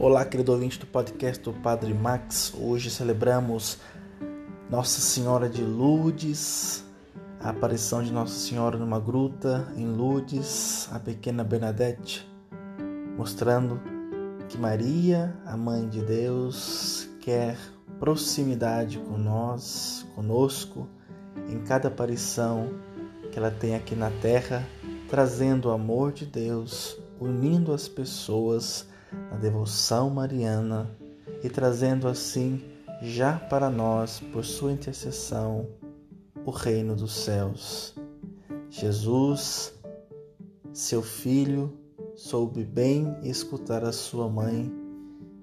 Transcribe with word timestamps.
Olá, 0.00 0.24
querido 0.24 0.52
ouvinte 0.52 0.78
do 0.78 0.86
podcast 0.86 1.42
do 1.42 1.52
Padre 1.52 1.92
Max. 1.92 2.54
Hoje 2.56 2.88
celebramos 2.88 3.78
Nossa 4.70 5.00
Senhora 5.00 5.48
de 5.48 5.60
Lourdes, 5.60 6.84
a 7.40 7.50
aparição 7.50 8.00
de 8.00 8.12
Nossa 8.12 8.38
Senhora 8.38 8.78
numa 8.78 9.00
gruta 9.00 9.66
em 9.76 9.88
Lourdes, 9.88 10.88
a 10.92 11.00
pequena 11.00 11.42
Bernadette, 11.42 12.24
mostrando 13.16 13.80
que 14.48 14.56
Maria, 14.56 15.36
a 15.44 15.56
Mãe 15.56 15.88
de 15.88 16.00
Deus, 16.00 17.08
quer 17.20 17.58
proximidade 17.98 18.98
com 19.00 19.18
nós, 19.18 20.06
conosco, 20.14 20.88
em 21.48 21.58
cada 21.64 21.88
aparição 21.88 22.72
que 23.32 23.38
ela 23.38 23.50
tem 23.50 23.74
aqui 23.74 23.96
na 23.96 24.12
terra, 24.12 24.64
trazendo 25.10 25.70
o 25.70 25.72
amor 25.72 26.12
de 26.12 26.24
Deus, 26.24 26.96
unindo 27.18 27.74
as 27.74 27.88
pessoas 27.88 28.86
devoção 29.38 30.10
mariana 30.10 30.90
e 31.42 31.48
trazendo 31.48 32.08
assim 32.08 32.62
já 33.00 33.38
para 33.38 33.70
nós, 33.70 34.20
por 34.32 34.44
sua 34.44 34.72
intercessão, 34.72 35.68
o 36.44 36.50
reino 36.50 36.96
dos 36.96 37.12
céus. 37.12 37.94
Jesus, 38.70 39.72
seu 40.72 41.02
filho, 41.02 41.72
soube 42.16 42.64
bem 42.64 43.16
escutar 43.22 43.84
a 43.84 43.92
sua 43.92 44.28
mãe, 44.28 44.70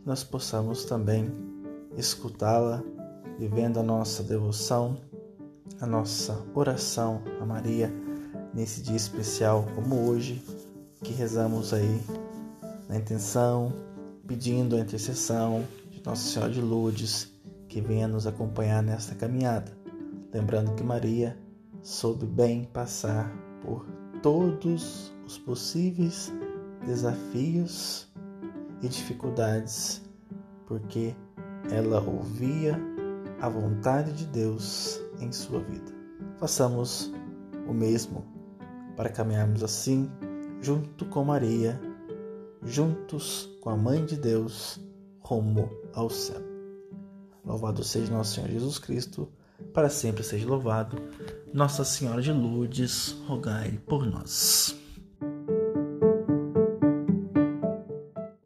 que 0.02 0.06
nós 0.06 0.24
possamos 0.24 0.84
também 0.86 1.32
escutá-la, 1.96 2.84
vivendo 3.40 3.80
a 3.80 3.84
nossa 3.84 4.22
devoção, 4.22 4.98
a 5.80 5.86
nossa 5.86 6.42
oração 6.54 7.22
a 7.40 7.46
Maria 7.46 7.92
nesse 8.54 8.82
dia 8.82 8.96
especial 8.96 9.66
como 9.76 10.10
hoje, 10.10 10.42
que 11.04 11.14
rezamos 11.14 11.74
aí 11.74 12.02
na 12.88 12.98
intenção, 12.98 13.74
pedindo 14.28 14.76
a 14.76 14.80
intercessão 14.80 15.66
de 15.90 16.02
Nossa 16.06 16.28
Senhora 16.28 16.52
de 16.52 16.62
Lourdes, 16.62 17.34
que 17.68 17.82
venha 17.82 18.08
nos 18.08 18.26
acompanhar 18.28 18.82
nesta 18.82 19.16
caminhada. 19.16 19.72
Lembrando 20.34 20.74
que 20.76 20.84
Maria 20.84 21.38
soube 21.82 22.26
bem 22.26 22.66
passar 22.66 23.32
por 23.62 23.86
todos 24.22 25.14
os 25.26 25.38
possíveis 25.38 26.32
desafios 26.86 28.08
e 28.82 28.88
dificuldades, 28.88 30.02
porque 30.68 31.16
ela 31.72 32.00
ouvia 32.02 32.80
a 33.42 33.50
vontade 33.50 34.14
de 34.14 34.26
Deus 34.26 35.00
em 35.20 35.32
sua 35.32 35.60
vida. 35.60 35.92
Façamos 36.38 37.12
o 37.68 37.74
mesmo 37.74 38.26
para 38.96 39.10
caminharmos 39.10 39.64
assim, 39.64 40.10
junto 40.62 41.06
com 41.06 41.24
Maria 41.24 41.80
juntos 42.66 43.50
com 43.62 43.70
a 43.70 43.78
Mãe 43.78 44.06
de 44.06 44.18
Deus, 44.18 44.80
rumo 45.20 45.70
ao 45.94 46.10
céu. 46.10 46.42
Louvado 47.46 47.84
seja 47.84 48.12
nosso 48.12 48.36
Senhor 48.36 48.50
Jesus 48.50 48.80
Cristo, 48.80 49.30
para 49.74 49.90
sempre 49.90 50.24
seja 50.24 50.48
louvado. 50.48 50.98
Nossa 51.54 51.84
Senhora 51.84 52.22
de 52.22 52.32
Lourdes, 52.32 53.16
rogai 53.28 53.80
por 53.86 54.06
nós. 54.06 54.76